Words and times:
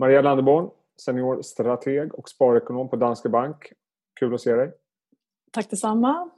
Maria 0.00 0.20
Landeborn, 0.20 0.70
seniorstrateg 1.00 2.14
och 2.14 2.28
sparekonom 2.28 2.88
på 2.88 2.96
Danske 2.96 3.28
Bank. 3.28 3.72
Kul 4.20 4.34
att 4.34 4.40
se 4.40 4.54
dig. 4.54 4.72
Tack 5.50 5.70
detsamma. 5.70 6.30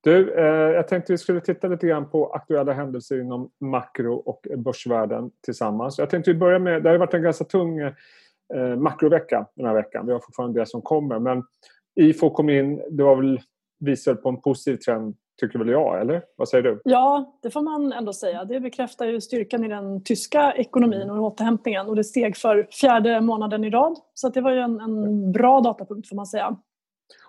Du, 0.00 0.34
eh, 0.34 0.44
jag 0.44 0.88
tänkte 0.88 1.12
vi 1.12 1.18
skulle 1.18 1.40
titta 1.40 1.68
lite 1.68 1.86
grann 1.86 2.10
på 2.10 2.32
aktuella 2.32 2.72
händelser 2.72 3.20
inom 3.20 3.50
makro 3.60 4.14
och 4.14 4.46
börsvärlden 4.56 5.30
tillsammans. 5.40 5.98
Jag 5.98 6.10
tänkte 6.10 6.32
vi 6.32 6.38
börjar 6.38 6.58
med, 6.58 6.82
det 6.82 6.90
har 6.90 6.98
varit 6.98 7.14
en 7.14 7.22
ganska 7.22 7.44
tung 7.44 7.78
eh, 7.78 8.76
makrovecka 8.76 9.46
den 9.54 9.66
här 9.66 9.74
veckan. 9.74 10.06
Vi 10.06 10.12
har 10.12 10.20
fortfarande 10.20 10.60
det 10.60 10.66
som 10.66 10.82
kommer. 10.82 11.18
Men 11.18 11.44
IFO 11.94 12.30
kom 12.30 12.50
in, 12.50 12.82
det 12.90 13.02
var 13.02 13.16
väl, 13.16 13.40
visade 13.80 14.16
på 14.16 14.28
en 14.28 14.40
positiv 14.40 14.76
trend 14.76 15.16
tycker 15.40 15.58
väl 15.58 15.68
jag, 15.68 16.00
eller? 16.00 16.22
Vad 16.36 16.48
säger 16.48 16.64
du? 16.64 16.80
Ja, 16.84 17.38
det 17.42 17.50
får 17.50 17.62
man 17.62 17.92
ändå 17.92 18.12
säga. 18.12 18.44
Det 18.44 18.60
bekräftar 18.60 19.06
ju 19.06 19.20
styrkan 19.20 19.64
i 19.64 19.68
den 19.68 20.04
tyska 20.04 20.52
ekonomin 20.52 21.10
och 21.10 21.22
återhämtningen 21.22 21.86
och 21.86 21.96
det 21.96 22.04
steg 22.04 22.36
för 22.36 22.68
fjärde 22.80 23.20
månaden 23.20 23.64
i 23.64 23.70
rad. 23.70 23.96
Så 24.14 24.28
det 24.28 24.40
var 24.40 24.50
ju 24.50 24.58
en, 24.58 24.80
en 24.80 25.32
bra 25.32 25.60
datapunkt 25.60 26.08
får 26.08 26.16
man 26.16 26.26
säga. 26.26 26.56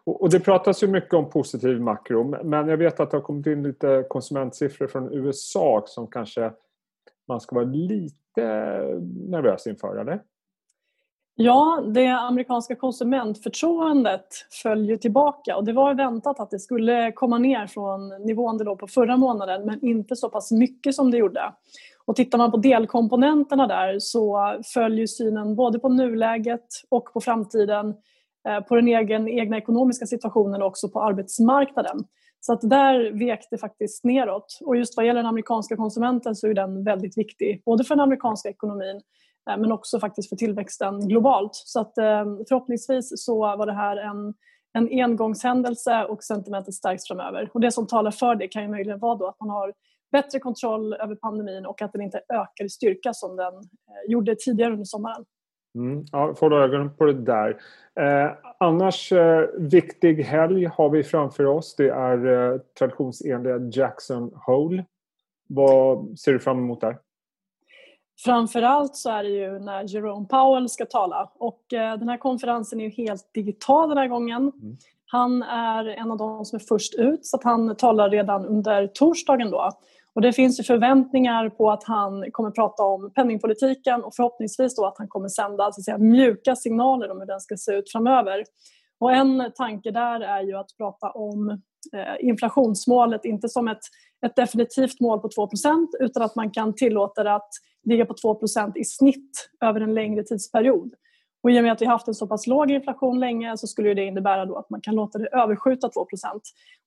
Och, 0.03 0.29
det 0.29 0.39
pratas 0.39 0.83
ju 0.83 0.87
mycket 0.87 1.13
om 1.13 1.29
positiv 1.29 1.81
makro 1.81 2.35
men 2.43 2.67
jag 2.67 2.77
vet 2.77 2.99
att 2.99 3.11
det 3.11 3.17
har 3.17 3.21
kommit 3.21 3.47
in 3.47 3.63
lite 3.63 4.05
konsumentsiffror 4.09 4.87
från 4.87 5.13
USA 5.13 5.83
som 5.87 6.07
kanske 6.07 6.51
man 7.27 7.41
ska 7.41 7.55
vara 7.55 7.65
lite 7.65 8.41
nervös 9.29 9.67
inför, 9.67 9.97
eller? 9.97 10.21
Ja, 11.35 11.83
det 11.93 12.07
amerikanska 12.07 12.75
konsumentförtroendet 12.75 14.27
följer 14.63 14.97
tillbaka 14.97 15.57
och 15.57 15.65
det 15.65 15.73
var 15.73 15.93
väntat 15.93 16.39
att 16.39 16.51
det 16.51 16.59
skulle 16.59 17.11
komma 17.11 17.37
ner 17.37 17.67
från 17.67 18.09
nivån 18.09 18.57
det 18.57 18.63
låg 18.63 18.79
på 18.79 18.87
förra 18.87 19.17
månaden 19.17 19.65
men 19.65 19.85
inte 19.85 20.15
så 20.15 20.29
pass 20.29 20.51
mycket 20.51 20.95
som 20.95 21.11
det 21.11 21.17
gjorde. 21.17 21.53
Och 22.05 22.15
tittar 22.15 22.37
man 22.37 22.51
på 22.51 22.57
delkomponenterna 22.57 23.67
där 23.67 23.99
så 23.99 24.55
följer 24.73 25.07
synen 25.07 25.55
både 25.55 25.79
på 25.79 25.89
nuläget 25.89 26.67
och 26.89 27.13
på 27.13 27.21
framtiden, 27.21 27.95
eh, 28.47 28.59
på 28.59 28.75
den 28.75 28.87
egen, 28.87 29.27
egna 29.27 29.57
ekonomiska 29.57 30.05
situationen 30.05 30.61
och 30.61 30.67
också 30.67 30.89
på 30.89 31.01
arbetsmarknaden. 31.01 32.03
Så 32.39 32.53
att 32.53 32.61
där 32.61 33.11
vek 33.11 33.47
det 33.51 33.57
faktiskt 33.57 34.03
neråt. 34.03 34.59
Och 34.61 34.77
just 34.77 34.97
vad 34.97 35.05
gäller 35.05 35.19
den 35.19 35.29
amerikanska 35.29 35.75
konsumenten 35.75 36.35
så 36.35 36.47
är 36.47 36.53
den 36.53 36.83
väldigt 36.83 37.17
viktig, 37.17 37.61
både 37.65 37.83
för 37.83 37.95
den 37.95 38.03
amerikanska 38.03 38.49
ekonomin 38.49 39.01
Eh, 39.49 39.57
men 39.57 39.71
också 39.71 39.99
faktiskt 39.99 40.29
för 40.29 40.35
tillväxten 40.35 41.07
globalt. 41.07 41.51
Så 41.53 41.79
att 41.79 41.97
eh, 41.97 42.25
förhoppningsvis 42.49 43.25
så 43.25 43.39
var 43.39 43.65
det 43.65 43.73
här 43.73 43.97
en, 43.97 44.33
en 44.73 45.03
engångshändelse 45.03 46.05
och 46.05 46.23
sentimentet 46.23 46.73
stärks 46.73 47.07
framöver. 47.07 47.49
Och 47.53 47.61
det 47.61 47.71
som 47.71 47.87
talar 47.87 48.11
för 48.11 48.35
det 48.35 48.47
kan 48.47 48.61
ju 48.61 48.69
möjligen 48.69 48.99
vara 48.99 49.15
då 49.15 49.27
att 49.27 49.39
man 49.39 49.49
har 49.49 49.73
bättre 50.11 50.39
kontroll 50.39 50.93
över 50.93 51.15
pandemin 51.15 51.65
och 51.65 51.81
att 51.81 51.93
den 51.93 52.01
inte 52.01 52.21
ökar 52.33 52.65
i 52.65 52.69
styrka 52.69 53.13
som 53.13 53.35
den 53.35 53.53
eh, 53.53 54.11
gjorde 54.11 54.35
tidigare 54.35 54.71
under 54.71 54.85
sommaren. 54.85 55.25
Mm, 55.75 56.05
ja, 56.11 56.35
får 56.35 56.53
ögonen 56.53 56.95
på 56.95 57.05
det 57.05 57.13
där. 57.13 57.61
Eh, 57.99 58.31
annars 58.59 59.11
eh, 59.11 59.47
viktig 59.57 60.23
helg 60.23 60.65
har 60.65 60.89
vi 60.89 61.03
framför 61.03 61.45
oss. 61.45 61.75
Det 61.75 61.89
är 61.89 62.25
eh, 62.25 62.59
traditionsenliga 62.79 63.57
Jackson 63.71 64.31
Hole. 64.45 64.85
Vad 65.49 66.19
ser 66.19 66.33
du 66.33 66.39
fram 66.39 66.57
emot 66.57 66.81
där? 66.81 66.97
Framförallt 68.23 68.95
så 68.95 69.09
är 69.09 69.23
det 69.23 69.29
ju 69.29 69.59
när 69.59 69.83
Jerome 69.83 70.27
Powell 70.27 70.69
ska 70.69 70.85
tala 70.85 71.31
och 71.39 71.73
eh, 71.73 71.97
den 71.97 72.09
här 72.09 72.17
konferensen 72.17 72.79
är 72.79 72.83
ju 72.83 72.89
helt 72.89 73.33
digital 73.33 73.89
den 73.89 73.97
här 73.97 74.07
gången. 74.07 74.41
Mm. 74.41 74.77
Han 75.05 75.43
är 75.43 75.85
en 75.85 76.11
av 76.11 76.17
de 76.17 76.45
som 76.45 76.55
är 76.55 76.63
först 76.69 76.95
ut 76.95 77.25
så 77.25 77.37
att 77.37 77.43
han 77.43 77.75
talar 77.75 78.09
redan 78.09 78.45
under 78.45 78.87
torsdagen 78.87 79.51
då. 79.51 79.71
Och 80.13 80.21
det 80.21 80.33
finns 80.33 80.59
ju 80.59 80.63
förväntningar 80.63 81.49
på 81.49 81.71
att 81.71 81.83
han 81.83 82.31
kommer 82.31 82.51
prata 82.51 82.83
om 82.83 83.13
penningpolitiken 83.13 84.03
och 84.03 84.15
förhoppningsvis 84.15 84.75
då 84.75 84.85
att 84.85 84.97
han 84.97 85.07
kommer 85.07 85.27
sända 85.27 85.71
så 85.71 85.81
att 85.81 85.85
säga, 85.85 85.97
mjuka 85.97 86.55
signaler 86.55 87.11
om 87.11 87.19
hur 87.19 87.27
den 87.27 87.39
ska 87.39 87.57
se 87.57 87.73
ut 87.73 87.91
framöver. 87.91 88.43
Och 88.99 89.11
en 89.11 89.51
tanke 89.55 89.91
där 89.91 90.19
är 90.19 90.41
ju 90.41 90.55
att 90.55 90.77
prata 90.77 91.09
om 91.09 91.49
eh, 91.93 92.15
inflationsmålet, 92.19 93.25
inte 93.25 93.49
som 93.49 93.67
ett, 93.67 93.81
ett 94.25 94.35
definitivt 94.35 94.99
mål 94.99 95.19
på 95.19 95.27
2% 95.27 95.87
utan 95.99 96.23
att 96.23 96.35
man 96.35 96.51
kan 96.51 96.75
tillåta 96.75 97.23
det 97.23 97.33
att 97.33 97.49
ligga 97.83 98.05
på 98.05 98.13
2% 98.13 98.71
i 98.75 98.83
snitt 98.83 99.49
över 99.61 99.81
en 99.81 99.93
längre 99.93 100.23
tidsperiod. 100.23 100.93
Och 101.43 101.51
I 101.51 101.59
och 101.59 101.63
med 101.63 101.71
att 101.71 101.81
vi 101.81 101.85
haft 101.85 102.07
en 102.07 102.13
så 102.13 102.27
pass 102.27 102.47
låg 102.47 102.71
inflation 102.71 103.19
länge 103.19 103.57
så 103.57 103.67
skulle 103.67 103.93
det 103.93 104.05
innebära 104.05 104.45
då 104.45 104.57
att 104.57 104.69
man 104.69 104.81
kan 104.81 104.95
låta 104.95 105.19
det 105.19 105.27
överskjuta 105.27 105.89
2 105.89 106.07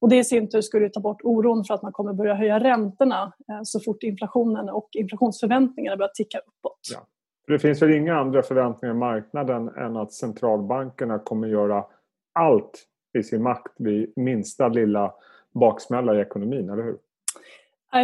och 0.01 0.09
Det 0.09 0.17
i 0.17 0.25
sin 0.25 0.51
tur 0.51 0.61
skulle 0.61 0.89
ta 0.89 1.01
bort 1.01 1.21
oron 1.25 1.65
för 1.65 1.75
att 1.75 1.83
man 1.83 1.93
kommer 1.93 2.13
börja 2.13 2.35
höja 2.35 2.61
räntorna 2.61 3.33
eh, 3.49 3.61
så 3.63 3.81
fort 3.81 4.03
inflationen 4.03 4.69
och 4.69 4.89
inflationsförväntningarna 4.93 5.97
börjar 5.97 6.11
ticka 6.15 6.39
uppåt. 6.39 6.81
Ja. 6.95 7.07
Det 7.47 7.59
finns 7.59 7.83
väl 7.83 7.95
inga 7.95 8.15
andra 8.19 8.43
förväntningar 8.43 8.95
i 8.95 8.99
marknaden 8.99 9.69
än 9.69 9.97
att 9.97 10.13
centralbankerna 10.13 11.19
kommer 11.19 11.49
göra 11.49 11.85
allt 12.33 12.87
i 13.19 13.23
sin 13.23 13.43
makt 13.43 13.73
vid 13.79 14.13
minsta 14.17 14.69
lilla 14.69 15.15
baksmälla 15.55 16.15
i 16.17 16.21
ekonomin, 16.21 16.71
eller 16.71 16.83
hur? 16.83 16.99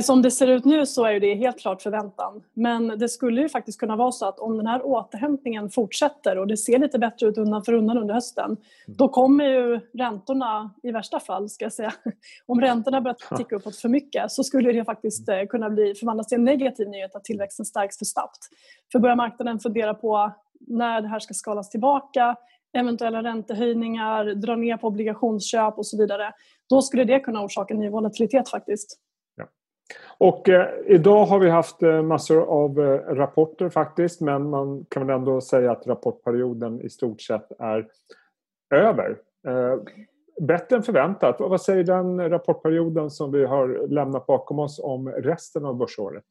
Som 0.03 0.23
det 0.23 0.31
ser 0.31 0.47
ut 0.47 0.65
nu 0.65 0.87
så 0.87 1.05
är 1.05 1.21
det 1.21 1.35
helt 1.35 1.61
klart 1.61 1.83
förväntan. 1.83 2.43
Men 2.55 2.99
det 2.99 3.09
skulle 3.09 3.41
ju 3.41 3.49
faktiskt 3.49 3.81
kunna 3.81 3.97
vara 3.97 4.13
så 4.13 4.27
att 4.27 4.39
om 4.39 4.57
den 4.57 4.67
här 4.67 4.87
återhämtningen 4.87 5.71
fortsätter 5.71 6.39
och 6.39 6.47
det 6.47 6.57
ser 6.57 6.79
lite 6.79 6.99
bättre 6.99 7.27
ut 7.27 7.39
undan 7.39 7.65
för 7.65 7.73
undan 7.73 7.99
under 7.99 8.15
hösten, 8.15 8.45
mm. 8.45 8.59
då 8.87 9.09
kommer 9.09 9.45
ju 9.45 9.81
räntorna, 9.95 10.75
i 10.83 10.91
värsta 10.93 11.21
fall 11.21 11.49
ska 11.49 11.65
jag 11.65 11.73
säga, 11.73 11.93
om 12.47 12.61
räntorna 12.61 13.01
börjar 13.01 13.37
ticka 13.37 13.57
uppåt 13.57 13.77
för 13.77 13.89
mycket 13.89 14.31
så 14.31 14.45
skulle 14.45 14.73
det 14.73 14.85
faktiskt 14.85 15.29
eh, 15.29 15.45
kunna 15.49 15.71
bli, 15.71 15.95
förvandlas 15.95 16.27
till 16.27 16.39
en 16.39 16.45
negativ 16.45 16.89
nyhet 16.89 17.17
att 17.17 17.25
tillväxten 17.25 17.67
stärks 17.67 17.99
för 17.99 18.05
snabbt. 18.05 18.39
För 18.93 18.99
börjar 18.99 19.17
marknaden 19.17 19.59
fundera 19.59 19.95
på 19.95 20.33
när 20.61 21.03
det 21.03 21.09
här 21.09 21.19
ska 21.19 21.35
skalas 21.35 21.71
tillbaka, 21.71 22.37
eventuella 22.73 23.23
räntehöjningar, 23.23 24.25
dra 24.25 24.57
ner 24.57 24.77
på 24.77 24.87
obligationsköp 24.87 25.79
och 25.79 25.87
så 25.87 25.99
vidare, 25.99 26.33
då 26.69 26.83
skulle 26.83 27.05
det 27.05 27.21
kunna 27.21 27.45
orsaka 27.45 27.75
ny 27.75 27.89
volatilitet 27.89 28.49
faktiskt. 28.49 28.99
Och 30.19 30.49
eh, 30.49 30.69
idag 30.87 31.27
har 31.27 31.39
vi 31.39 31.51
haft 31.51 31.83
eh, 31.83 32.03
massor 32.03 32.43
av 32.43 32.81
eh, 32.81 33.15
rapporter 33.15 33.69
faktiskt 33.69 34.21
men 34.21 34.51
man 34.51 34.85
kan 34.89 35.07
väl 35.07 35.17
ändå 35.17 35.41
säga 35.41 35.73
att 35.73 35.87
rapportperioden 35.87 36.81
i 36.81 36.91
stort 36.91 37.21
sett 37.21 37.53
är 37.59 37.87
över. 38.75 39.17
Eh, 39.47 39.77
bättre 40.41 40.77
än 40.77 40.83
förväntat. 40.83 41.37
Vad 41.39 41.61
säger 41.61 41.85
den 41.85 42.31
rapportperioden 42.31 43.11
som 43.11 43.33
vi 43.33 43.45
har 43.45 43.89
lämnat 43.89 44.27
bakom 44.27 44.59
oss 44.59 44.81
om 44.83 45.09
resten 45.09 45.65
av 45.65 45.77
börsåret? 45.77 46.25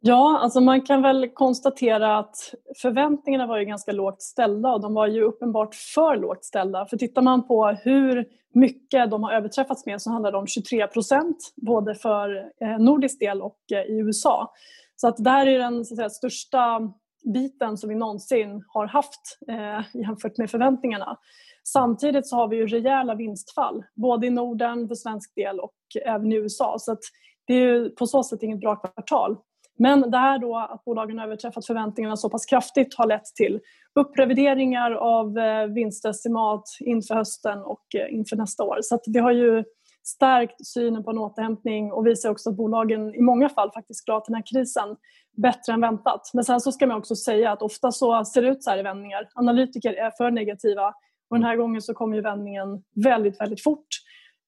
Ja, 0.00 0.38
alltså 0.38 0.60
man 0.60 0.80
kan 0.80 1.02
väl 1.02 1.28
konstatera 1.28 2.18
att 2.18 2.54
förväntningarna 2.82 3.46
var 3.46 3.58
ju 3.58 3.64
ganska 3.64 3.92
lågt 3.92 4.22
ställda 4.22 4.72
och 4.72 4.80
de 4.80 4.94
var 4.94 5.06
ju 5.06 5.22
uppenbart 5.22 5.74
för 5.74 6.16
lågt 6.16 6.44
ställda. 6.44 6.86
För 6.86 6.96
tittar 6.96 7.22
man 7.22 7.46
på 7.46 7.66
hur 7.66 8.26
mycket 8.54 9.10
de 9.10 9.22
har 9.22 9.32
överträffats 9.32 9.86
med 9.86 10.02
så 10.02 10.10
handlar 10.10 10.32
det 10.32 10.38
om 10.38 10.46
23 10.46 10.86
procent 10.86 11.52
både 11.56 11.94
för 11.94 12.50
eh, 12.60 12.78
nordisk 12.78 13.20
del 13.20 13.42
och 13.42 13.58
eh, 13.72 13.78
i 13.78 13.98
USA. 13.98 14.52
Så 14.96 15.08
att 15.08 15.16
det 15.16 15.30
här 15.30 15.46
är 15.46 15.58
den 15.58 15.84
så 15.84 15.94
att 15.94 15.96
säga, 15.96 16.10
största 16.10 16.92
biten 17.34 17.76
som 17.76 17.88
vi 17.88 17.94
någonsin 17.94 18.64
har 18.68 18.86
haft 18.86 19.38
eh, 19.48 20.00
jämfört 20.02 20.38
med 20.38 20.50
förväntningarna. 20.50 21.16
Samtidigt 21.64 22.26
så 22.26 22.36
har 22.36 22.48
vi 22.48 22.56
ju 22.56 22.66
rejäla 22.66 23.14
vinstfall 23.14 23.84
både 23.94 24.26
i 24.26 24.30
Norden 24.30 24.88
för 24.88 24.94
svensk 24.94 25.34
del 25.34 25.60
och 25.60 25.74
eh, 26.04 26.14
även 26.14 26.32
i 26.32 26.36
USA. 26.36 26.76
Så 26.78 26.92
att 26.92 27.02
det 27.46 27.54
är 27.54 27.60
ju 27.60 27.90
på 27.90 28.06
så 28.06 28.22
sätt 28.22 28.42
inget 28.42 28.60
bra 28.60 28.76
kvartal. 28.76 29.36
Men 29.78 30.10
det 30.10 30.18
här 30.18 30.38
då 30.38 30.56
att 30.56 30.84
bolagen 30.84 31.18
överträffat 31.18 31.66
förväntningarna 31.66 32.16
så 32.16 32.30
pass 32.30 32.46
kraftigt 32.46 32.94
har 32.94 33.06
lett 33.06 33.24
till 33.24 33.60
upprevideringar 33.94 34.92
av 34.92 35.38
eh, 35.38 35.66
vinstestimat 35.66 36.64
inför 36.80 37.14
hösten 37.14 37.58
och 37.58 37.94
eh, 37.94 38.14
inför 38.14 38.36
nästa 38.36 38.64
år. 38.64 38.78
Så 38.82 38.98
det 39.06 39.18
har 39.18 39.32
ju 39.32 39.64
stärkt 40.06 40.66
synen 40.66 41.04
på 41.04 41.10
en 41.10 41.18
återhämtning 41.18 41.92
och 41.92 42.06
visar 42.06 42.30
också 42.30 42.50
att 42.50 42.56
bolagen 42.56 43.14
i 43.14 43.20
många 43.20 43.48
fall 43.48 43.70
faktiskt 43.72 44.04
klarat 44.04 44.24
den 44.26 44.34
här 44.34 44.42
krisen 44.52 44.96
bättre 45.36 45.72
än 45.72 45.80
väntat. 45.80 46.30
Men 46.34 46.44
sen 46.44 46.60
så 46.60 46.72
ska 46.72 46.86
man 46.86 46.98
också 46.98 47.16
säga 47.16 47.52
att 47.52 47.62
ofta 47.62 47.92
så 47.92 48.24
ser 48.24 48.42
det 48.42 48.48
ut 48.48 48.62
så 48.62 48.70
här 48.70 48.78
i 48.78 48.82
vändningar. 48.82 49.28
Analytiker 49.34 49.92
är 49.92 50.10
för 50.10 50.30
negativa 50.30 50.94
och 51.30 51.36
den 51.36 51.44
här 51.44 51.56
gången 51.56 51.82
så 51.82 51.94
kom 51.94 52.14
ju 52.14 52.20
vändningen 52.20 52.82
väldigt, 53.04 53.40
väldigt 53.40 53.62
fort 53.62 53.86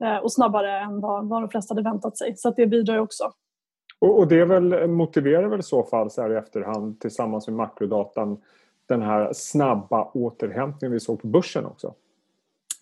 eh, 0.05 0.17
och 0.17 0.33
snabbare 0.33 0.79
än 0.79 1.01
vad, 1.01 1.29
vad 1.29 1.43
de 1.43 1.49
flesta 1.49 1.75
hade 1.75 1.91
väntat 1.91 2.19
sig. 2.19 2.37
Så 2.37 2.51
det 2.51 2.67
bidrar 2.67 2.95
ju 2.95 3.01
också. 3.01 3.33
Och, 4.01 4.19
och 4.19 4.29
det 4.29 4.45
väl, 4.45 4.89
motiverar 4.89 5.49
väl 5.49 5.61
i 5.61 5.63
så 5.63 5.83
fall 5.83 6.11
så 6.11 6.23
här 6.23 6.33
i 6.33 6.37
efterhand 6.37 7.01
tillsammans 7.01 7.47
med 7.47 7.57
makrodatan 7.57 8.39
den 8.87 9.03
här 9.03 9.33
snabba 9.33 10.11
återhämtningen 10.15 10.93
vi 10.93 11.01
såg 11.01 11.21
på 11.21 11.27
börsen 11.27 11.67
också? 11.67 11.95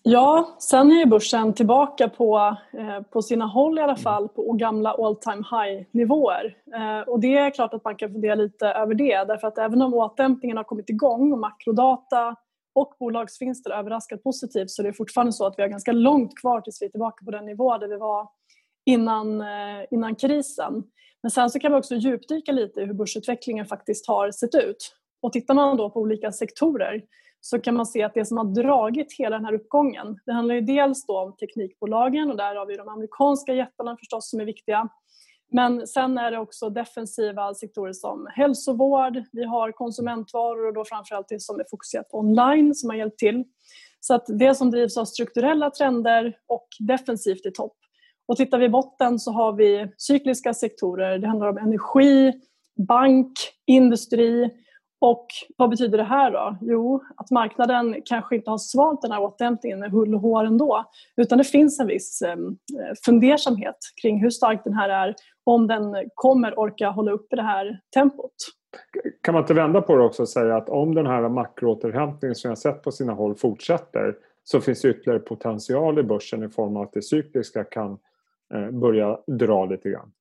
Ja, 0.03 0.55
sen 0.59 0.91
är 0.91 0.95
ju 0.95 1.05
börsen 1.05 1.53
tillbaka 1.53 2.09
på, 2.09 2.55
eh, 2.73 3.01
på 3.01 3.21
sina 3.21 3.45
håll 3.45 3.79
i 3.79 3.81
alla 3.81 3.95
fall 3.95 4.29
på 4.29 4.53
gamla 4.53 4.91
all 4.91 5.15
time 5.15 5.43
high 5.51 5.85
nivåer. 5.91 6.57
Eh, 6.75 7.09
och 7.09 7.19
det 7.19 7.37
är 7.37 7.49
klart 7.49 7.73
att 7.73 7.83
man 7.83 7.95
kan 7.95 8.11
fundera 8.11 8.35
lite 8.35 8.67
över 8.67 8.93
det 8.93 9.23
därför 9.27 9.47
att 9.47 9.57
även 9.57 9.81
om 9.81 9.93
återhämtningen 9.93 10.57
har 10.57 10.63
kommit 10.63 10.89
igång 10.89 11.31
och 11.31 11.39
makrodata 11.39 12.35
och 12.75 12.95
bolagsvinster 12.99 13.71
överraskat 13.71 14.23
positivt 14.23 14.69
så 14.69 14.81
är 14.81 14.87
det 14.87 14.93
fortfarande 14.93 15.33
så 15.33 15.45
att 15.45 15.53
vi 15.57 15.61
har 15.61 15.69
ganska 15.69 15.91
långt 15.91 16.39
kvar 16.39 16.61
tills 16.61 16.81
vi 16.81 16.85
är 16.85 16.89
tillbaka 16.89 17.25
på 17.25 17.31
den 17.31 17.45
nivå 17.45 17.77
där 17.77 17.87
vi 17.87 17.97
var 17.97 18.27
innan, 18.89 19.41
eh, 19.41 19.85
innan 19.91 20.15
krisen. 20.15 20.83
Men 21.21 21.31
sen 21.31 21.49
så 21.49 21.59
kan 21.59 21.71
man 21.71 21.79
också 21.79 21.95
djupdyka 21.95 22.51
lite 22.51 22.81
i 22.81 22.85
hur 22.85 22.93
börsutvecklingen 22.93 23.65
faktiskt 23.65 24.07
har 24.07 24.31
sett 24.31 24.55
ut. 24.55 24.95
Och 25.21 25.33
tittar 25.33 25.53
man 25.53 25.77
då 25.77 25.89
på 25.89 25.99
olika 25.99 26.31
sektorer 26.31 27.01
så 27.41 27.59
kan 27.59 27.75
man 27.75 27.85
se 27.85 28.03
att 28.03 28.13
det 28.13 28.25
som 28.25 28.37
har 28.37 28.45
dragit 28.45 29.13
hela 29.17 29.35
den 29.35 29.45
här 29.45 29.53
uppgången, 29.53 30.19
det 30.25 30.33
handlar 30.33 30.55
ju 30.55 30.61
dels 30.61 31.05
då 31.05 31.19
om 31.19 31.35
teknikbolagen 31.35 32.31
och 32.31 32.37
där 32.37 32.55
har 32.55 32.65
vi 32.65 32.75
de 32.75 32.89
amerikanska 32.89 33.53
jättarna 33.53 33.97
förstås 33.97 34.29
som 34.29 34.39
är 34.39 34.45
viktiga. 34.45 34.89
Men 35.51 35.87
sen 35.87 36.17
är 36.17 36.31
det 36.31 36.37
också 36.37 36.69
defensiva 36.69 37.53
sektorer 37.53 37.93
som 37.93 38.27
hälsovård, 38.35 39.23
vi 39.31 39.43
har 39.43 39.71
konsumentvaror 39.71 40.67
och 40.67 40.73
då 40.73 40.85
framförallt 40.85 41.27
det 41.29 41.41
som 41.41 41.59
är 41.59 41.65
fokuserat 41.69 42.07
online 42.11 42.75
som 42.75 42.89
har 42.89 42.97
hjälpt 42.97 43.19
till. 43.19 43.43
Så 43.99 44.13
att 44.13 44.25
det 44.27 44.55
som 44.55 44.71
drivs 44.71 44.97
av 44.97 45.05
strukturella 45.05 45.69
trender 45.69 46.33
och 46.47 46.67
defensivt 46.79 47.45
i 47.45 47.51
topp. 47.51 47.75
Och 48.29 48.37
tittar 48.37 48.59
vi 48.59 48.65
i 48.65 48.69
botten 48.69 49.19
så 49.19 49.31
har 49.31 49.53
vi 49.53 49.87
cykliska 49.97 50.53
sektorer. 50.53 51.17
Det 51.17 51.27
handlar 51.27 51.47
om 51.47 51.57
energi, 51.57 52.33
bank, 52.87 53.31
industri. 53.65 54.49
Och 55.01 55.27
vad 55.57 55.69
betyder 55.69 55.97
det 55.97 56.03
här 56.03 56.31
då? 56.31 56.57
Jo, 56.61 57.03
att 57.17 57.31
marknaden 57.31 57.95
kanske 58.05 58.35
inte 58.35 58.49
har 58.49 58.57
svalt 58.57 59.01
den 59.01 59.11
här 59.11 59.21
återhämtningen 59.21 59.79
med 59.79 59.91
hull 59.91 60.15
och 60.15 60.21
hår 60.21 60.43
ändå. 60.43 60.85
Utan 61.17 61.37
det 61.37 61.43
finns 61.43 61.79
en 61.79 61.87
viss 61.87 62.21
ehm, 62.21 62.57
fundersamhet 63.05 63.75
kring 64.01 64.21
hur 64.21 64.29
stark 64.29 64.63
den 64.63 64.73
här 64.73 64.89
är 64.89 65.15
om 65.43 65.67
den 65.67 65.95
kommer 66.15 66.59
orka 66.59 66.89
hålla 66.89 67.11
uppe 67.11 67.35
det 67.35 67.41
här 67.41 67.79
tempot. 67.93 68.35
Kan 69.23 69.33
man 69.33 69.43
inte 69.43 69.53
vända 69.53 69.81
på 69.81 69.95
det 69.95 70.03
också 70.03 70.21
och 70.21 70.29
säga 70.29 70.55
att 70.57 70.69
om 70.69 70.95
den 70.95 71.07
här 71.07 71.29
makroåterhämtningen 71.29 72.35
som 72.35 72.49
jag 72.49 72.57
sett 72.57 72.83
på 72.83 72.91
sina 72.91 73.13
håll 73.13 73.35
fortsätter 73.35 74.15
så 74.43 74.61
finns 74.61 74.85
ytterligare 74.85 75.19
potential 75.19 75.99
i 75.99 76.03
börsen 76.03 76.43
i 76.43 76.49
form 76.49 76.77
av 76.77 76.83
att 76.83 76.93
det 76.93 77.01
cykliska 77.01 77.63
kan 77.63 77.97
Eh, 78.53 78.71
börja 78.71 79.19
dra 79.27 79.65
lite 79.65 79.89
grann? 79.89 80.11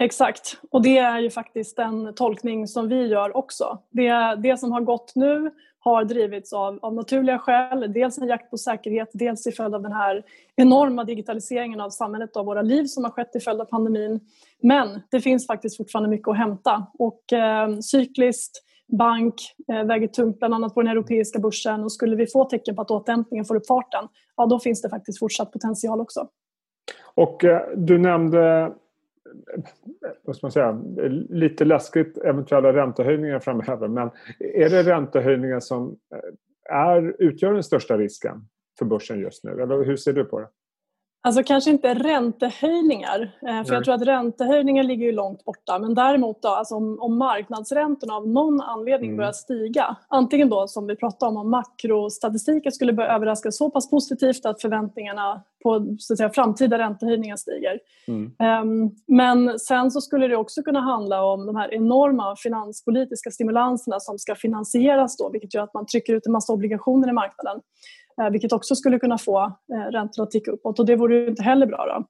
Exakt, 0.00 0.60
och 0.70 0.82
det 0.82 0.98
är 0.98 1.18
ju 1.18 1.30
faktiskt 1.30 1.76
den 1.76 2.14
tolkning 2.14 2.66
som 2.66 2.88
vi 2.88 3.06
gör 3.06 3.36
också. 3.36 3.78
Det, 3.90 4.34
det 4.42 4.56
som 4.56 4.72
har 4.72 4.80
gått 4.80 5.12
nu 5.14 5.50
har 5.78 6.04
drivits 6.04 6.52
av, 6.52 6.78
av 6.82 6.94
naturliga 6.94 7.38
skäl. 7.38 7.92
Dels 7.92 8.18
en 8.18 8.28
jakt 8.28 8.50
på 8.50 8.58
säkerhet, 8.58 9.08
dels 9.12 9.46
i 9.46 9.52
följd 9.52 9.74
av 9.74 9.82
den 9.82 9.92
här 9.92 10.22
enorma 10.56 11.04
digitaliseringen 11.04 11.80
av 11.80 11.90
samhället 11.90 12.36
och 12.36 12.46
våra 12.46 12.62
liv 12.62 12.84
som 12.84 13.04
har 13.04 13.10
skett 13.10 13.32
till 13.32 13.42
följd 13.42 13.60
av 13.60 13.64
pandemin. 13.64 14.20
Men 14.62 15.00
det 15.10 15.20
finns 15.20 15.46
faktiskt 15.46 15.76
fortfarande 15.76 16.10
mycket 16.10 16.28
att 16.28 16.36
hämta. 16.36 16.86
Och 16.98 17.32
eh, 17.32 17.78
cykliskt, 17.78 18.62
bank 18.98 19.34
eh, 19.72 19.84
väger 19.84 20.08
tungt 20.08 20.38
bland 20.38 20.54
annat 20.54 20.74
på 20.74 20.82
den 20.82 20.92
europeiska 20.92 21.38
börsen 21.38 21.84
och 21.84 21.92
skulle 21.92 22.16
vi 22.16 22.26
få 22.26 22.44
tecken 22.44 22.76
på 22.76 22.82
att 22.82 22.90
återhämtningen 22.90 23.44
får 23.44 23.56
upp 23.56 23.66
farten, 23.66 24.08
ja 24.36 24.46
då 24.46 24.60
finns 24.60 24.82
det 24.82 24.88
faktiskt 24.88 25.18
fortsatt 25.18 25.52
potential 25.52 26.00
också. 26.00 26.28
Och 27.18 27.44
eh, 27.44 27.62
du 27.76 27.98
nämnde 27.98 28.72
vad 30.22 30.36
ska 30.36 30.46
man 30.46 30.52
säga, 30.52 30.82
lite 31.28 31.64
läskigt 31.64 32.18
eventuella 32.18 32.72
räntehöjningar 32.72 33.40
framöver. 33.40 33.88
Men 33.88 34.10
är 34.38 34.70
det 34.70 34.82
räntehöjningar 34.82 35.60
som 35.60 35.98
eh, 36.14 36.76
är, 36.76 37.22
utgör 37.22 37.52
den 37.52 37.62
största 37.62 37.98
risken 37.98 38.48
för 38.78 38.84
börsen 38.84 39.20
just 39.20 39.44
nu? 39.44 39.50
Eller 39.62 39.84
hur 39.84 39.96
ser 39.96 40.12
du 40.12 40.24
på 40.24 40.40
det? 40.40 40.48
Alltså 41.28 41.42
kanske 41.42 41.70
inte 41.70 41.94
räntehöjningar, 41.94 43.20
eh, 43.22 43.46
för 43.46 43.52
Nej. 43.52 43.64
jag 43.68 43.84
tror 43.84 43.94
att 43.94 44.02
räntehöjningar 44.02 44.82
ligger 44.82 45.06
ju 45.06 45.12
långt 45.12 45.44
borta. 45.44 45.78
Men 45.78 45.94
däremot 45.94 46.42
då, 46.42 46.48
alltså 46.48 46.74
om, 46.74 46.98
om 47.00 47.18
marknadsräntorna 47.18 48.14
av 48.14 48.28
någon 48.28 48.60
anledning 48.60 49.08
mm. 49.10 49.16
börjar 49.16 49.32
stiga, 49.32 49.96
antingen 50.08 50.48
då 50.48 50.68
som 50.68 50.86
vi 50.86 50.96
pratade 50.96 51.30
om, 51.30 51.36
om 51.36 51.50
makrostatistiken 51.50 52.72
skulle 52.72 52.92
börja 52.92 53.08
överraska 53.08 53.50
så 53.50 53.70
pass 53.70 53.90
positivt 53.90 54.46
att 54.46 54.60
förväntningarna 54.60 55.42
på 55.62 55.96
så 55.98 56.12
att 56.12 56.18
säga, 56.18 56.30
framtida 56.30 56.78
räntehöjningar 56.78 57.36
stiger. 57.36 57.78
Mm. 58.08 58.62
Um, 58.62 58.90
men 59.06 59.58
sen 59.58 59.90
så 59.90 60.00
skulle 60.00 60.28
det 60.28 60.36
också 60.36 60.62
kunna 60.62 60.80
handla 60.80 61.24
om 61.24 61.46
de 61.46 61.56
här 61.56 61.74
enorma 61.74 62.36
finanspolitiska 62.36 63.30
stimulanserna 63.30 64.00
som 64.00 64.18
ska 64.18 64.34
finansieras 64.34 65.16
då, 65.16 65.30
vilket 65.30 65.54
gör 65.54 65.62
att 65.62 65.74
man 65.74 65.86
trycker 65.86 66.14
ut 66.14 66.26
en 66.26 66.32
massa 66.32 66.52
obligationer 66.52 67.08
i 67.08 67.12
marknaden. 67.12 67.60
Eh, 68.20 68.30
vilket 68.30 68.52
också 68.52 68.74
skulle 68.74 68.98
kunna 68.98 69.18
få 69.18 69.40
eh, 69.74 69.90
räntorna 69.90 70.24
att 70.24 70.30
ticka 70.30 70.50
uppåt 70.50 70.78
och 70.78 70.86
det 70.86 70.96
vore 70.96 71.16
ju 71.16 71.28
inte 71.28 71.42
heller 71.42 71.66
bra. 71.66 71.86
Då. 71.86 72.06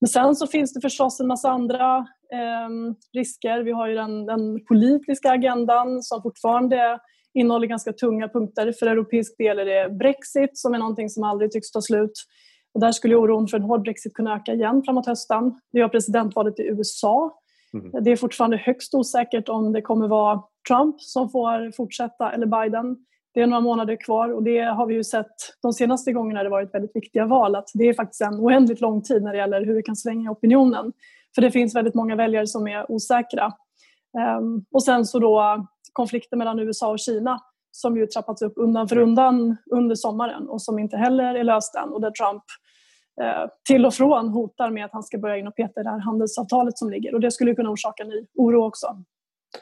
Men 0.00 0.08
sen 0.08 0.36
så 0.36 0.46
finns 0.46 0.74
det 0.74 0.80
förstås 0.80 1.20
en 1.20 1.26
massa 1.26 1.50
andra 1.50 1.96
eh, 2.32 2.94
risker. 3.12 3.62
Vi 3.62 3.72
har 3.72 3.88
ju 3.88 3.94
den, 3.94 4.26
den, 4.26 4.64
politiska 4.64 5.30
agendan 5.30 6.02
som 6.02 6.22
fortfarande 6.22 6.98
innehåller 7.34 7.66
ganska 7.66 7.92
tunga 7.92 8.28
punkter. 8.28 8.72
För 8.72 8.86
europeisk 8.86 9.38
del 9.38 9.58
är 9.58 9.64
det 9.64 9.94
Brexit 9.94 10.58
som 10.58 10.74
är 10.74 10.78
någonting 10.78 11.08
som 11.08 11.24
aldrig 11.24 11.50
tycks 11.50 11.70
ta 11.70 11.80
slut. 11.80 12.12
Och 12.74 12.80
där 12.80 12.92
skulle 12.92 13.16
oron 13.16 13.48
för 13.48 13.56
en 13.56 13.62
hård 13.62 13.82
Brexit 13.82 14.14
kunna 14.14 14.36
öka 14.36 14.54
igen 14.54 14.82
framåt 14.84 15.06
hösten. 15.06 15.60
Vi 15.72 15.80
har 15.80 15.88
presidentvalet 15.88 16.60
i 16.60 16.62
USA. 16.62 17.38
Mm. 17.74 18.04
Det 18.04 18.10
är 18.10 18.16
fortfarande 18.16 18.56
högst 18.56 18.94
osäkert 18.94 19.48
om 19.48 19.72
det 19.72 19.82
kommer 19.82 20.08
vara 20.08 20.42
Trump 20.68 21.00
som 21.00 21.30
får 21.30 21.76
fortsätta 21.76 22.32
eller 22.32 22.46
Biden. 22.46 22.96
Det 23.34 23.40
är 23.40 23.46
några 23.46 23.60
månader 23.60 23.96
kvar 23.96 24.28
och 24.28 24.42
det 24.42 24.60
har 24.60 24.86
vi 24.86 24.94
ju 24.94 25.04
sett 25.04 25.34
de 25.62 25.72
senaste 25.72 26.12
gångerna 26.12 26.42
det 26.42 26.48
varit 26.48 26.74
väldigt 26.74 26.96
viktiga 26.96 27.26
val 27.26 27.54
att 27.54 27.68
det 27.74 27.88
är 27.88 27.94
faktiskt 27.94 28.20
en 28.20 28.40
oändligt 28.40 28.80
lång 28.80 29.02
tid 29.02 29.22
när 29.22 29.32
det 29.32 29.38
gäller 29.38 29.64
hur 29.64 29.74
vi 29.74 29.82
kan 29.82 29.96
svänga 29.96 30.30
opinionen. 30.30 30.92
För 31.34 31.42
det 31.42 31.50
finns 31.50 31.76
väldigt 31.76 31.94
många 31.94 32.16
väljare 32.16 32.46
som 32.46 32.68
är 32.68 32.92
osäkra. 32.92 33.52
Ehm, 34.18 34.64
och 34.72 34.84
sen 34.84 35.04
så 35.04 35.18
då 35.18 35.66
konflikten 35.92 36.38
mellan 36.38 36.58
USA 36.58 36.90
och 36.90 36.98
Kina 36.98 37.40
som 37.70 37.96
ju 37.96 38.06
trappats 38.06 38.42
upp 38.42 38.52
undan 38.56 38.88
för 38.88 38.98
undan 38.98 39.56
under 39.70 39.94
sommaren 39.94 40.48
och 40.48 40.62
som 40.62 40.78
inte 40.78 40.96
heller 40.96 41.34
är 41.34 41.44
löst 41.44 41.74
än 41.74 41.88
och 41.88 42.00
där 42.00 42.10
Trump 42.10 42.42
eh, 43.22 43.50
till 43.68 43.86
och 43.86 43.94
från 43.94 44.28
hotar 44.28 44.70
med 44.70 44.84
att 44.84 44.92
han 44.92 45.02
ska 45.02 45.18
börja 45.18 45.36
in 45.36 45.48
och 45.48 45.56
peta 45.56 45.80
i 45.80 45.84
det 45.84 45.90
här 45.90 45.98
handelsavtalet 45.98 46.78
som 46.78 46.90
ligger 46.90 47.14
och 47.14 47.20
det 47.20 47.30
skulle 47.30 47.54
kunna 47.54 47.70
orsaka 47.70 48.04
ny 48.04 48.26
oro 48.34 48.66
också. 48.66 48.86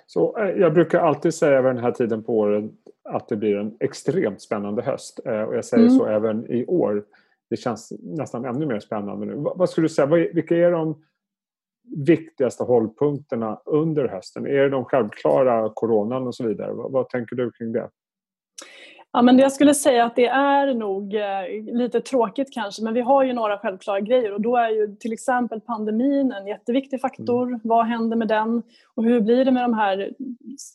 Så 0.07 0.39
eh, 0.39 0.49
jag 0.49 0.75
brukar 0.75 1.01
alltid 1.01 1.35
säga 1.35 1.62
vid 1.62 1.75
den 1.75 1.85
här 1.85 1.93
tiden 1.93 2.25
på 2.25 2.39
året 2.39 2.65
att 3.08 3.29
det 3.29 3.37
blir 3.37 3.56
en 3.56 3.76
extremt 3.81 4.43
spännande 4.43 4.82
höst. 4.82 5.20
Eh, 5.25 5.43
och 5.43 5.56
jag 5.56 5.64
säger 5.64 5.87
mm. 5.87 5.99
så 5.99 6.06
även 6.06 6.50
i 6.50 6.67
år. 6.67 7.05
Det 7.50 7.56
känns 7.56 7.93
nästan 8.03 8.44
ännu 8.44 8.67
mer 8.67 8.81
spännande 8.81 9.26
nu. 9.26 9.35
Vad 9.37 9.70
skulle 9.70 9.85
du 9.85 9.88
säga, 9.88 10.06
vilka 10.06 10.56
är 10.56 10.70
de 10.70 11.03
viktigaste 12.06 12.64
hållpunkterna 12.64 13.61
under 13.64 14.08
hösten? 14.08 14.47
Är 14.47 14.62
det 14.62 14.69
de 14.69 14.85
självklara 14.85 15.70
coronan 15.75 16.26
och 16.26 16.35
så 16.35 16.47
vidare? 16.47 16.73
Vad, 16.73 16.93
vad 16.93 17.08
tänker 17.08 17.37
du 17.37 17.50
kring 17.50 17.73
det? 17.73 17.91
Ja, 19.12 19.23
men 19.23 19.38
jag 19.38 19.52
skulle 19.52 19.75
säga 19.75 20.05
att 20.05 20.17
det 20.17 20.26
är 20.26 20.75
nog 20.75 21.14
eh, 21.14 21.75
lite 21.75 22.00
tråkigt 22.00 22.52
kanske, 22.52 22.82
men 22.82 22.94
vi 22.94 23.00
har 23.00 23.25
ju 23.25 23.32
några 23.32 23.59
självklara 23.59 24.00
grejer 24.00 24.32
och 24.32 24.41
då 24.41 24.56
är 24.56 24.70
ju 24.70 24.97
till 24.97 25.12
exempel 25.12 25.61
pandemin 25.61 26.32
en 26.32 26.47
jätteviktig 26.47 27.00
faktor. 27.00 27.47
Mm. 27.47 27.61
Vad 27.64 27.87
händer 27.87 28.17
med 28.17 28.29
den? 28.29 28.62
Och 28.94 29.05
hur 29.05 29.20
blir 29.20 29.44
det 29.44 29.50
med 29.50 29.64
de 29.64 29.75
här 29.75 30.11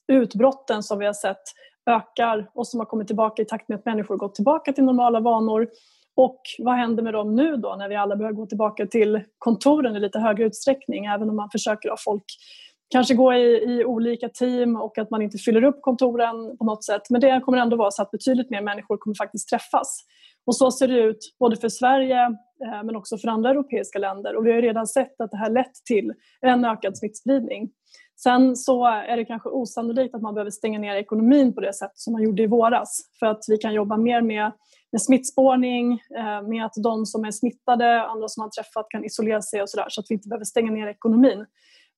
utbrotten 0.07 0.83
som 0.83 0.99
vi 0.99 1.05
har 1.05 1.13
sett 1.13 1.41
ökar 1.89 2.49
och 2.53 2.67
som 2.67 2.79
har 2.79 2.85
kommit 2.85 3.07
tillbaka 3.07 3.41
i 3.41 3.45
takt 3.45 3.69
med 3.69 3.79
att 3.79 3.85
människor 3.85 4.17
gått 4.17 4.35
tillbaka 4.35 4.73
till 4.73 4.83
normala 4.83 5.19
vanor. 5.19 5.67
Och 6.15 6.41
vad 6.59 6.75
händer 6.75 7.03
med 7.03 7.13
dem 7.13 7.35
nu 7.35 7.57
då 7.57 7.75
när 7.75 7.89
vi 7.89 7.95
alla 7.95 8.15
börjar 8.15 8.31
gå 8.31 8.45
tillbaka 8.45 8.85
till 8.85 9.21
kontoren 9.37 9.95
i 9.95 9.99
lite 9.99 10.19
högre 10.19 10.45
utsträckning 10.45 11.05
även 11.05 11.29
om 11.29 11.35
man 11.35 11.49
försöker 11.49 11.89
ha 11.89 11.97
folk 12.05 12.25
kanske 12.91 13.13
gå 13.13 13.33
i, 13.33 13.63
i, 13.63 13.85
olika 13.85 14.29
team 14.29 14.75
och 14.75 14.97
att 14.97 15.09
man 15.09 15.21
inte 15.21 15.37
fyller 15.37 15.63
upp 15.63 15.81
kontoren 15.81 16.57
på 16.57 16.65
något 16.65 16.85
sätt. 16.85 17.01
Men 17.09 17.21
det 17.21 17.41
kommer 17.45 17.57
ändå 17.57 17.77
vara 17.77 17.91
så 17.91 18.01
att 18.01 18.11
betydligt 18.11 18.49
mer 18.49 18.61
människor 18.61 18.97
kommer 18.97 19.15
faktiskt 19.15 19.49
träffas. 19.49 20.05
Och 20.45 20.55
så 20.55 20.71
ser 20.71 20.87
det 20.87 20.99
ut 20.99 21.35
både 21.39 21.55
för 21.55 21.69
Sverige 21.69 22.25
eh, 22.65 22.83
men 22.83 22.95
också 22.95 23.17
för 23.17 23.27
andra 23.27 23.49
europeiska 23.49 23.99
länder. 23.99 24.35
Och 24.35 24.45
vi 24.45 24.51
har 24.51 24.61
redan 24.61 24.87
sett 24.87 25.21
att 25.21 25.31
det 25.31 25.37
här 25.37 25.49
lett 25.49 25.73
till 25.85 26.13
en 26.41 26.65
ökad 26.65 26.97
smittspridning. 26.97 27.69
Sen 28.23 28.55
så 28.55 28.85
är 28.85 29.17
det 29.17 29.25
kanske 29.25 29.49
osannolikt 29.49 30.15
att 30.15 30.21
man 30.21 30.33
behöver 30.33 30.51
stänga 30.51 30.79
ner 30.79 30.95
ekonomin 30.95 31.53
på 31.53 31.61
det 31.61 31.73
sätt 31.73 31.91
som 31.93 32.13
man 32.13 32.23
gjorde 32.23 32.43
i 32.43 32.47
våras. 32.47 33.01
För 33.19 33.25
att 33.25 33.43
vi 33.47 33.57
kan 33.57 33.73
jobba 33.73 33.97
mer 33.97 34.21
med, 34.21 34.51
med 34.91 35.01
smittspårning, 35.01 35.91
eh, 36.17 36.41
med 36.41 36.65
att 36.65 36.73
de 36.83 37.05
som 37.05 37.25
är 37.25 37.31
smittade, 37.31 38.01
andra 38.01 38.27
som 38.27 38.41
har 38.41 38.49
träffat 38.49 38.89
kan 38.89 39.05
isolera 39.05 39.41
sig 39.41 39.61
och 39.61 39.69
sådär 39.69 39.85
så 39.89 40.01
att 40.01 40.05
vi 40.09 40.13
inte 40.13 40.27
behöver 40.27 40.45
stänga 40.45 40.71
ner 40.71 40.87
ekonomin. 40.87 41.45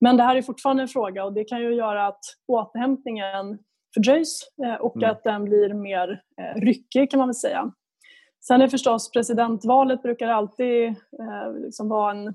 Men 0.00 0.16
det 0.16 0.22
här 0.22 0.36
är 0.36 0.42
fortfarande 0.42 0.82
en 0.82 0.88
fråga 0.88 1.24
och 1.24 1.32
det 1.32 1.44
kan 1.44 1.60
ju 1.62 1.74
göra 1.74 2.06
att 2.06 2.20
återhämtningen 2.48 3.58
fördröjs 3.94 4.40
eh, 4.64 4.74
och 4.74 4.96
mm. 4.96 5.10
att 5.10 5.24
den 5.24 5.44
blir 5.44 5.74
mer 5.74 6.22
eh, 6.40 6.60
ryckig 6.60 7.10
kan 7.10 7.18
man 7.18 7.28
väl 7.28 7.34
säga. 7.34 7.72
Sen 8.46 8.62
är 8.62 8.68
förstås 8.68 9.10
presidentvalet 9.10 10.02
brukar 10.02 10.28
alltid 10.28 10.94
liksom 11.64 11.88
vara 11.88 12.10
en 12.10 12.34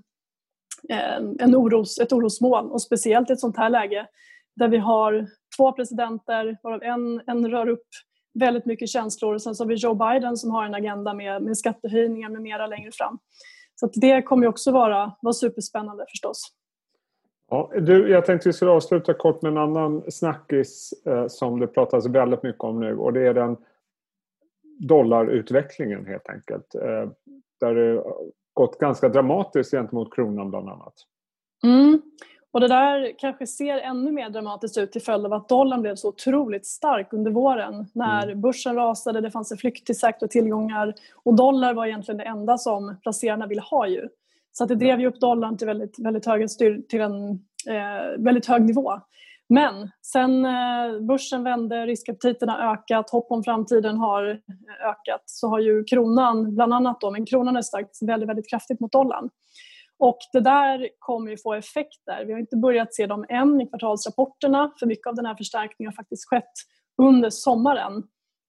en 1.39 1.55
oros, 1.55 1.99
ett 1.99 2.13
orosmoln 2.13 2.71
och 2.71 2.81
speciellt 2.81 3.29
i 3.29 3.33
ett 3.33 3.39
sånt 3.39 3.57
här 3.57 3.69
läge 3.69 4.07
där 4.55 4.67
vi 4.67 4.77
har 4.77 5.27
två 5.57 5.71
presidenter 5.71 6.57
varav 6.63 6.83
en, 6.83 7.21
en 7.27 7.51
rör 7.51 7.69
upp 7.69 7.87
väldigt 8.33 8.65
mycket 8.65 8.89
känslor 8.89 9.33
och 9.33 9.41
sen 9.41 9.55
så 9.55 9.63
har 9.63 9.69
vi 9.69 9.75
Joe 9.75 9.93
Biden 9.93 10.37
som 10.37 10.51
har 10.51 10.65
en 10.65 10.75
agenda 10.75 11.13
med, 11.13 11.41
med 11.41 11.57
skattehöjningar 11.57 12.29
med 12.29 12.41
mera 12.41 12.67
längre 12.67 12.91
fram. 12.93 13.19
Så 13.75 13.89
det 13.93 14.21
kommer 14.21 14.47
också 14.47 14.71
vara, 14.71 15.11
vara 15.21 15.33
superspännande 15.33 16.05
förstås. 16.09 16.53
Ja, 17.49 17.71
du, 17.81 18.09
jag 18.09 18.25
tänkte 18.25 18.49
vi 18.49 18.53
skulle 18.53 18.71
avsluta 18.71 19.13
kort 19.13 19.41
med 19.41 19.51
en 19.51 19.57
annan 19.57 20.11
snackis 20.11 20.93
eh, 21.05 21.27
som 21.27 21.59
det 21.59 21.67
pratas 21.67 22.07
väldigt 22.07 22.43
mycket 22.43 22.63
om 22.63 22.79
nu 22.79 22.97
och 22.97 23.13
det 23.13 23.27
är 23.27 23.33
den 23.33 23.57
dollarutvecklingen 24.79 26.05
helt 26.05 26.29
enkelt. 26.29 26.75
Eh, 26.75 27.09
där 27.59 27.75
det 27.75 28.03
gått 28.59 28.79
ganska 28.79 29.09
dramatiskt 29.09 29.71
gentemot 29.71 30.15
kronan 30.15 30.49
bland 30.49 30.69
annat. 30.69 30.93
Mm. 31.63 32.01
Och 32.51 32.59
det 32.59 32.67
där 32.67 33.13
kanske 33.17 33.47
ser 33.47 33.77
ännu 33.77 34.11
mer 34.11 34.29
dramatiskt 34.29 34.77
ut 34.77 34.91
till 34.91 35.01
följd 35.01 35.25
av 35.25 35.33
att 35.33 35.49
dollarn 35.49 35.81
blev 35.81 35.95
så 35.95 36.09
otroligt 36.09 36.65
stark 36.65 37.13
under 37.13 37.31
våren 37.31 37.85
när 37.93 38.23
mm. 38.23 38.41
börsen 38.41 38.75
rasade, 38.75 39.21
det 39.21 39.31
fanns 39.31 39.51
en 39.51 39.57
flykt 39.57 39.85
till 39.85 39.99
säkra 39.99 40.27
tillgångar 40.27 40.93
och 41.23 41.35
dollar 41.35 41.73
var 41.73 41.85
egentligen 41.85 42.17
det 42.17 42.23
enda 42.23 42.57
som 42.57 42.95
placerarna 43.03 43.47
ville 43.47 43.61
ha 43.61 43.87
ju. 43.87 44.07
Så 44.51 44.63
att 44.63 44.69
det 44.69 44.75
drev 44.75 44.99
ju 44.99 45.07
upp 45.07 45.19
dollarn 45.19 45.57
till 45.57 45.67
väldigt, 45.67 45.99
väldigt, 45.99 46.51
styr, 46.51 46.81
till 46.89 47.01
en 47.01 47.29
eh, 47.69 48.17
väldigt 48.17 48.45
hög 48.45 48.61
nivå. 48.61 48.99
Men 49.49 49.91
sen 50.01 50.45
eh, 50.45 50.99
börsen 51.07 51.43
vände, 51.43 51.85
riskaptiten 51.85 52.49
har 52.49 52.73
ökat, 52.73 53.09
hopp 53.09 53.31
om 53.31 53.43
framtiden 53.43 53.97
har 53.97 54.29
eh, 54.29 54.89
ökat 54.89 55.23
så 55.25 55.47
har 55.47 55.59
ju 55.59 55.83
kronan, 55.83 56.55
bland 56.55 56.73
annat 56.73 57.01
då, 57.01 57.11
men 57.11 57.25
kronan 57.25 57.55
har 57.55 57.61
stärkts 57.61 58.01
väldigt, 58.01 58.29
väldigt 58.29 58.49
kraftigt 58.49 58.79
mot 58.79 58.91
dollarn. 58.91 59.29
Och 59.97 60.17
det 60.33 60.39
där 60.39 60.89
kommer 60.99 61.31
ju 61.31 61.37
få 61.37 61.53
effekter. 61.53 62.25
Vi 62.25 62.31
har 62.31 62.39
inte 62.39 62.57
börjat 62.57 62.93
se 62.93 63.05
dem 63.05 63.25
än 63.29 63.61
i 63.61 63.65
kvartalsrapporterna 63.65 64.71
för 64.79 64.85
mycket 64.85 65.07
av 65.07 65.15
den 65.15 65.25
här 65.25 65.35
förstärkningen 65.35 65.87
har 65.87 65.95
faktiskt 65.95 66.29
skett 66.29 66.53
under 67.01 67.29
sommaren. 67.29 68.03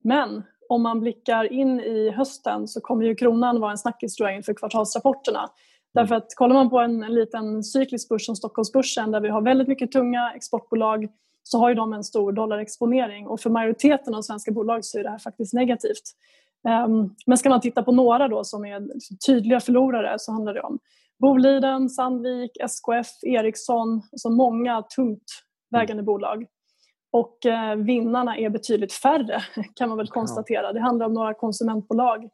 Men 0.05 0.43
om 0.69 0.83
man 0.83 1.01
blickar 1.01 1.53
in 1.53 1.81
i 1.81 2.11
hösten 2.11 2.69
så 2.69 2.81
kommer 2.81 3.05
ju 3.05 3.15
kronan 3.15 3.61
vara 3.61 3.71
en 3.71 3.79
snackis 3.79 4.15
tror 4.15 4.29
jag 4.29 4.37
inför 4.37 4.55
kvartalsrapporterna. 4.55 5.51
Därför 5.95 6.15
att 6.15 6.35
kollar 6.35 6.55
man 6.55 6.71
på 6.71 6.79
en, 6.79 7.03
en 7.03 7.15
liten 7.15 7.65
cyklisk 7.65 8.09
börs 8.09 8.27
som 8.27 8.37
Stockholmsbörsen 8.37 9.11
där 9.11 9.21
vi 9.21 9.29
har 9.29 9.43
väldigt 9.43 9.69
mycket 9.69 9.93
tunga 9.93 10.33
exportbolag 10.37 11.09
så 11.43 11.59
har 11.59 11.69
ju 11.69 11.75
de 11.75 11.93
en 11.93 12.05
stor 12.05 12.33
dollarexponering 12.33 13.27
och 13.27 13.41
för 13.41 13.51
majoriteten 13.51 14.15
av 14.15 14.23
svenska 14.23 14.53
bolag 14.53 14.85
så 14.85 14.99
är 14.99 15.03
det 15.03 15.11
här 15.11 15.19
faktiskt 15.19 15.53
negativt. 15.53 16.03
Um, 16.87 17.15
men 17.27 17.39
ska 17.39 17.49
man 17.49 17.61
titta 17.61 17.83
på 17.83 17.93
några 17.93 18.29
då 18.29 18.45
som 18.45 18.65
är 18.65 18.83
tydliga 19.27 19.61
förlorare 19.61 20.15
så 20.19 20.33
handlar 20.33 20.55
det 20.55 20.61
om 20.61 20.79
Boliden, 21.19 21.89
Sandvik, 21.89 22.51
SKF, 22.61 23.09
Ericsson, 23.23 24.03
alltså 24.13 24.31
många 24.31 24.83
tungt 24.83 25.25
vägande 25.71 26.03
bolag. 26.03 26.47
Och 27.13 27.47
eh, 27.47 27.77
vinnarna 27.77 28.37
är 28.37 28.51
betydligt 28.51 28.93
färre 28.93 29.43
kan 29.75 29.89
man 29.89 29.99
väl 29.99 30.09
konstatera. 30.09 30.73
Det 30.73 30.81
handlar 30.81 31.07
om 31.07 31.13
några 31.13 31.35
konsumentbolag. 31.35 32.25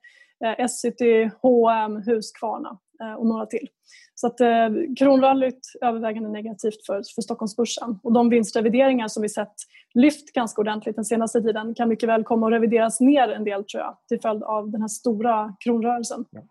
Eh, 0.45 0.61
Essity, 0.61 1.31
H&M, 1.43 2.03
Husqvarna 2.07 2.79
och 3.19 3.27
några 3.27 3.47
till. 3.47 3.69
Så 4.15 4.27
att 4.27 4.41
eh, 4.41 4.69
kronrallyt 4.99 5.61
övervägande 5.81 6.29
negativt 6.29 6.87
för, 6.87 6.95
för 7.15 7.23
Stockholmsbörsen. 7.23 7.99
Och 8.03 8.13
de 8.13 8.29
vinstrevideringar 8.29 9.09
som 9.09 9.23
vi 9.23 9.29
sett 9.29 9.55
lyft 9.95 10.33
ganska 10.33 10.61
ordentligt 10.61 10.97
den 10.97 11.05
senaste 11.05 11.43
tiden 11.43 11.75
kan 11.75 11.89
mycket 11.89 12.09
väl 12.09 12.25
komma 12.25 12.47
att 12.47 12.53
revideras 12.53 13.01
ner 13.01 13.29
en 13.29 13.45
del 13.45 13.65
tror 13.65 13.83
jag 13.83 13.97
till 14.09 14.21
följd 14.21 14.43
av 14.43 14.71
den 14.71 14.81
här 14.81 14.89
stora 14.89 15.57
kronrörelsen. 15.61 16.25
Ja. 16.31 16.43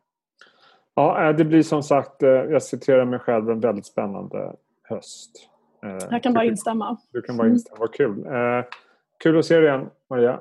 Ja, 0.96 1.34
det 1.34 1.46
blir 1.46 1.64
som 1.64 1.84
sagt, 1.84 2.24
eh, 2.24 2.30
jag 2.30 2.64
citerar 2.64 3.06
mig 3.06 3.20
själv, 3.20 3.50
en 3.50 3.60
väldigt 3.60 3.86
spännande 3.86 4.56
höst. 4.84 5.50
Eh, 5.84 6.08
jag 6.12 6.24
kan 6.24 6.34
bara 6.34 6.46
instämma. 6.46 6.98
Du 7.12 7.22
kan 7.22 7.38
bara 7.38 7.48
instämma, 7.48 7.80
vad 7.80 7.94
kul. 7.94 8.26
Eh, 8.26 8.66
kul 9.20 9.40
att 9.40 9.46
se 9.46 9.56
dig 9.56 9.66
igen 9.66 9.90
Maria. 10.10 10.40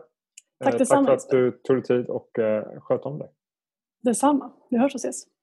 Tack 0.65 0.79
detsamma. 0.79 1.07
Tack 1.07 1.21
för 1.21 1.27
att 1.27 1.31
du 1.31 1.51
tog 1.51 1.77
dig 1.77 1.83
tid 1.85 2.07
och 2.07 2.31
sköt 2.81 3.03
om 3.03 3.19
dig. 3.19 3.29
Detsamma, 4.03 4.51
vi 4.71 4.79
hörs 4.79 4.95
och 4.95 4.99
ses. 4.99 5.34